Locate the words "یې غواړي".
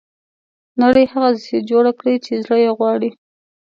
2.65-3.09